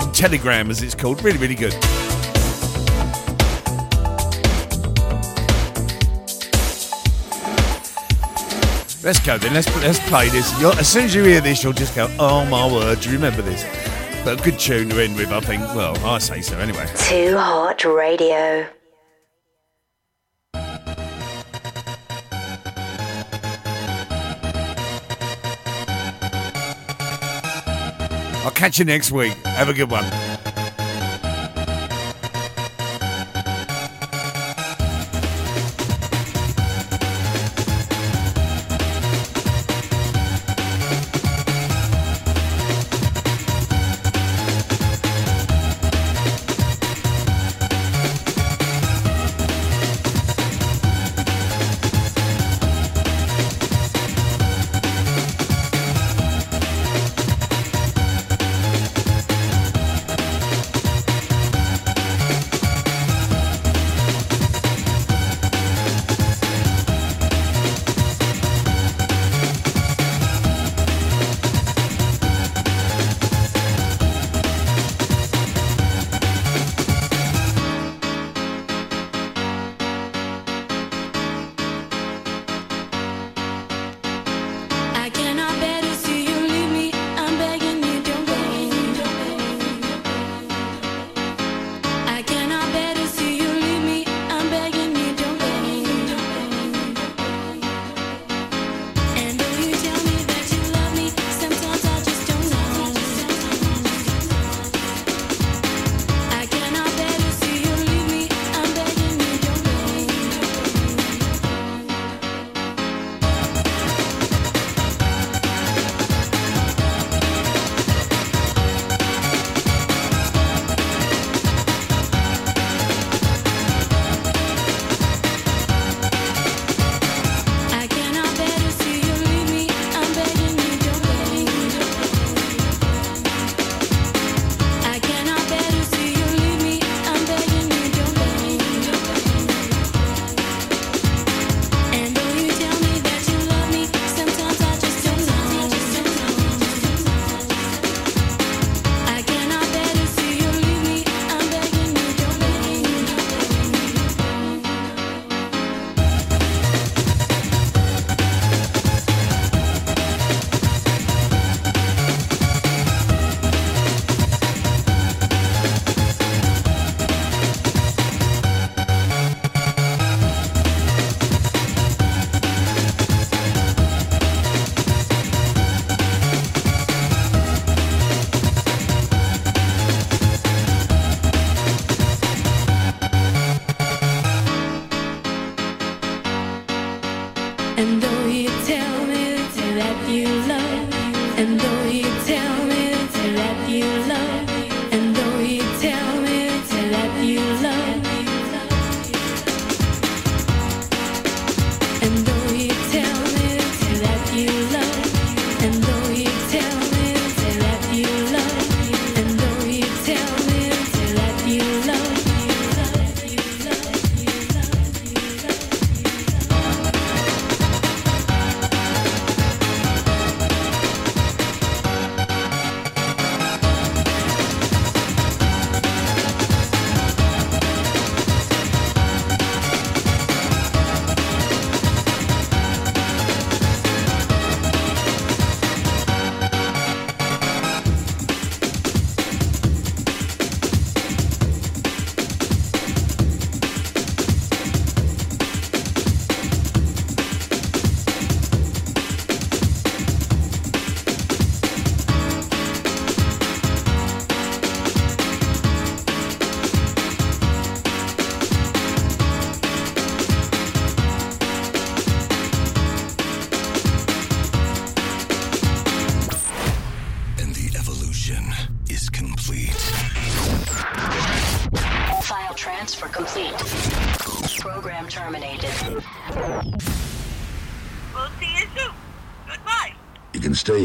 in 0.02 0.12
Telegram, 0.12 0.72
as 0.72 0.82
it's 0.82 0.96
called, 0.96 1.24
really, 1.24 1.38
really 1.38 1.54
good. 1.54 1.76
Let's 9.10 9.26
go 9.26 9.40
then. 9.40 9.56
Let's 9.56 9.76
let's 9.78 9.98
play 10.08 10.30
this. 10.30 10.54
You'll, 10.62 10.74
as 10.74 10.88
soon 10.88 11.06
as 11.06 11.16
you 11.16 11.24
hear 11.24 11.42
this, 11.42 11.64
you'll 11.64 11.74
just 11.74 11.96
go, 11.96 12.08
"Oh 12.20 12.46
my 12.46 12.72
word!" 12.72 13.00
Do 13.00 13.10
you 13.10 13.16
remember 13.16 13.42
this? 13.42 13.64
But 14.24 14.40
a 14.40 14.44
good 14.44 14.60
tune 14.60 14.88
to 14.92 15.04
end 15.04 15.16
with, 15.16 15.32
I 15.32 15.40
think. 15.40 15.64
Well, 15.74 15.98
I 16.06 16.20
say 16.20 16.42
so 16.42 16.60
anyway. 16.60 16.88
Too 16.96 17.36
Hot 17.36 17.84
Radio. 17.86 18.68
I'll 28.46 28.52
catch 28.52 28.78
you 28.78 28.86
next 28.86 29.12
week. 29.12 29.34
Have 29.44 29.70
a 29.70 29.74
good 29.74 29.90
one. 29.90 30.06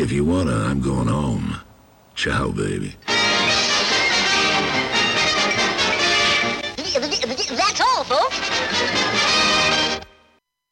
If 0.05 0.13
you 0.13 0.23
wanna. 0.23 0.53
I'm 0.53 0.83
going 0.83 1.09
home. 1.09 1.57
Ciao, 2.15 2.51
baby. 2.51 2.95